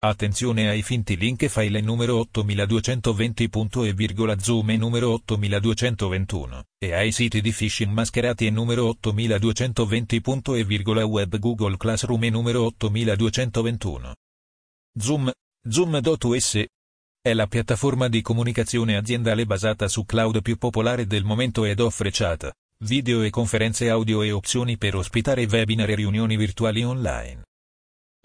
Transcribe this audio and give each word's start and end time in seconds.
Attenzione 0.00 0.68
ai 0.68 0.82
finti 0.82 1.16
link 1.16 1.48
file 1.48 1.80
numero 1.80 2.18
8220. 2.18 3.50
Zoom 4.38 4.70
e 4.70 4.76
numero 4.76 5.10
8221, 5.10 6.62
e 6.78 6.92
ai 6.92 7.10
siti 7.10 7.40
di 7.40 7.50
phishing 7.50 7.90
mascherati 7.90 8.46
e 8.46 8.50
numero 8.50 8.86
8220. 8.86 10.22
Web 11.02 11.38
Google 11.38 11.76
Classroom 11.76 12.22
e 12.22 12.30
numero 12.30 12.62
8221. 12.66 14.14
Zoom, 14.96 15.32
Zoom.us, 15.68 16.64
è 17.20 17.32
la 17.32 17.48
piattaforma 17.48 18.06
di 18.06 18.22
comunicazione 18.22 18.96
aziendale 18.96 19.46
basata 19.46 19.88
su 19.88 20.04
cloud 20.04 20.42
più 20.42 20.58
popolare 20.58 21.08
del 21.08 21.24
momento 21.24 21.64
ed 21.64 21.80
offre 21.80 22.10
chat, 22.12 22.52
video 22.84 23.22
e 23.22 23.30
conferenze 23.30 23.88
audio 23.88 24.22
e 24.22 24.30
opzioni 24.30 24.78
per 24.78 24.94
ospitare 24.94 25.44
webinar 25.50 25.90
e 25.90 25.96
riunioni 25.96 26.36
virtuali 26.36 26.84
online. 26.84 27.46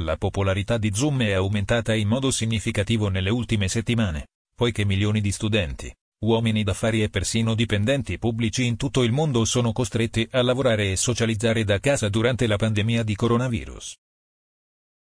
La 0.00 0.16
popolarità 0.16 0.78
di 0.78 0.90
Zoom 0.94 1.20
è 1.20 1.32
aumentata 1.32 1.94
in 1.94 2.08
modo 2.08 2.30
significativo 2.30 3.08
nelle 3.08 3.28
ultime 3.28 3.68
settimane, 3.68 4.28
poiché 4.54 4.86
milioni 4.86 5.20
di 5.20 5.30
studenti, 5.30 5.94
uomini 6.20 6.62
d'affari 6.62 7.02
e 7.02 7.10
persino 7.10 7.54
dipendenti 7.54 8.18
pubblici 8.18 8.64
in 8.64 8.76
tutto 8.76 9.02
il 9.02 9.12
mondo 9.12 9.44
sono 9.44 9.72
costretti 9.72 10.26
a 10.30 10.40
lavorare 10.40 10.92
e 10.92 10.96
socializzare 10.96 11.64
da 11.64 11.78
casa 11.78 12.08
durante 12.08 12.46
la 12.46 12.56
pandemia 12.56 13.02
di 13.02 13.14
coronavirus. 13.14 13.96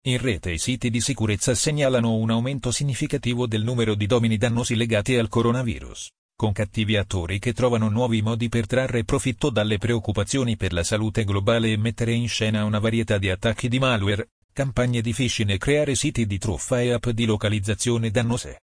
In 0.03 0.19
rete 0.19 0.51
i 0.51 0.59
siti 0.59 0.91
di 0.91 1.01
sicurezza 1.01 1.55
segnalano 1.55 2.13
un 2.13 2.29
aumento 2.29 2.69
significativo 2.69 3.47
del 3.47 3.63
numero 3.63 3.95
di 3.95 4.05
domini 4.05 4.37
dannosi 4.37 4.75
legati 4.75 5.15
al 5.15 5.29
coronavirus, 5.29 6.11
con 6.35 6.51
cattivi 6.51 6.95
attori 6.95 7.39
che 7.39 7.53
trovano 7.53 7.89
nuovi 7.89 8.21
modi 8.21 8.49
per 8.49 8.67
trarre 8.67 9.03
profitto 9.03 9.49
dalle 9.49 9.79
preoccupazioni 9.79 10.57
per 10.57 10.73
la 10.73 10.83
salute 10.83 11.23
globale 11.23 11.71
e 11.71 11.77
mettere 11.77 12.11
in 12.11 12.27
scena 12.27 12.65
una 12.65 12.77
varietà 12.77 13.17
di 13.17 13.31
attacchi 13.31 13.67
di 13.67 13.79
malware, 13.79 14.29
campagne 14.55 15.01
di 15.01 15.11
phishing 15.11 15.49
e 15.49 15.57
creare 15.57 15.95
siti 15.95 16.25
di 16.25 16.37
truffa 16.37 16.79
e 16.79 16.93
app 16.93 17.09
di 17.09 17.25
localizzazione 17.25 18.09
dannose. 18.09 18.61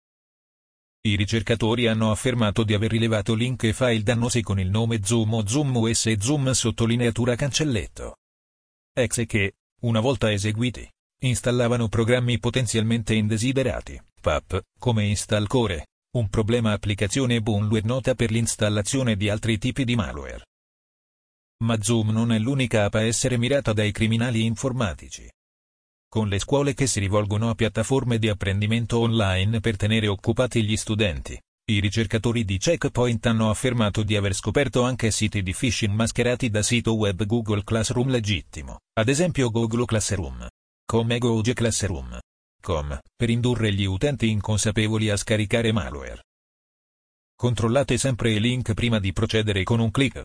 I 1.02 1.15
ricercatori 1.15 1.87
hanno 1.88 2.11
affermato 2.11 2.64
di 2.64 2.72
aver 2.72 2.91
rilevato 2.91 3.34
link 3.34 3.64
e 3.64 3.75
file 3.75 4.03
dannosi 4.03 4.41
con 4.41 4.59
il 4.59 4.70
nome 4.70 5.05
Zoom 5.05 5.34
o 5.34 5.47
Zoom 5.47 5.77
OS 5.77 6.06
e 6.06 6.17
Zoom 6.19 6.53
sottolineatura 6.53 7.34
cancelletto. 7.34 8.17
Exe 8.94 9.27
che, 9.27 9.56
una 9.83 10.00
volta 10.00 10.33
eseguiti, 10.33 10.91
installavano 11.20 11.89
programmi 11.89 12.39
potenzialmente 12.39 13.12
indesiderati, 13.12 14.00
PAP, 14.22 14.62
come 14.78 15.05
Installcore, 15.05 15.84
un 16.16 16.31
problema 16.31 16.72
applicazione 16.72 17.42
Boonware 17.42 17.84
nota 17.84 18.14
per 18.14 18.31
l'installazione 18.31 19.16
di 19.16 19.28
altri 19.28 19.59
tipi 19.59 19.84
di 19.84 19.97
malware. 19.97 20.47
Ma 21.62 21.77
Zoom 21.83 22.09
non 22.09 22.33
è 22.33 22.39
l'unica 22.39 22.84
app 22.84 22.94
a 22.94 23.03
essere 23.03 23.37
mirata 23.37 23.75
dai 23.75 23.92
criminali 23.92 24.47
informatici 24.47 25.28
con 26.15 26.29
le 26.29 26.39
scuole 26.39 26.75
che 26.75 26.87
si 26.87 27.01
rivolgono 27.01 27.51
a 27.51 27.57
piattaforme 27.57 28.20
di 28.20 28.29
apprendimento 28.29 29.01
online 29.01 29.59
per 29.59 29.77
tenere 29.77 30.07
occupati 30.07 30.62
gli 30.62 30.77
studenti. 30.77 31.37
I 31.73 31.81
ricercatori 31.81 32.45
di 32.45 32.56
Checkpoint 32.56 33.27
hanno 33.27 33.51
affermato 33.51 34.05
di 34.05 34.15
aver 34.15 34.33
scoperto 34.33 34.83
anche 34.83 35.11
siti 35.11 35.43
di 35.43 35.53
phishing 35.53 35.93
mascherati 35.93 36.51
da 36.51 36.62
sito 36.62 36.95
web 36.95 37.27
Google 37.27 37.65
Classroom 37.65 38.11
legittimo, 38.11 38.79
ad 38.93 39.09
esempio 39.09 39.51
Google 39.51 39.87
Classroom, 39.87 40.47
come 40.87 41.19
Google 41.19 41.53
Classroom, 41.53 42.17
com, 42.62 42.97
per 43.17 43.28
indurre 43.28 43.73
gli 43.73 43.84
utenti 43.84 44.28
inconsapevoli 44.28 45.11
a 45.11 45.17
scaricare 45.17 45.73
malware. 45.73 46.23
Controllate 47.34 47.99
sempre 47.99 48.31
i 48.31 48.39
link 48.39 48.73
prima 48.75 49.01
di 49.01 49.12
procedere 49.12 49.65
con 49.65 49.81
un 49.81 49.91
clic. 49.91 50.23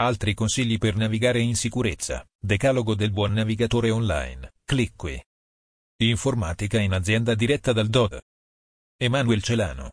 Altri 0.00 0.34
consigli 0.34 0.76
per 0.76 0.96
navigare 0.96 1.38
in 1.38 1.54
sicurezza. 1.54 2.26
Decalogo 2.36 2.96
del 2.96 3.12
buon 3.12 3.32
navigatore 3.32 3.90
online. 3.90 4.53
Clic 4.66 4.96
qui. 4.96 5.22
Informatica 5.96 6.80
in 6.80 6.94
azienda 6.94 7.34
diretta 7.34 7.74
dal 7.74 7.86
DOD. 7.86 8.18
Emanuel 8.96 9.42
Celano. 9.42 9.90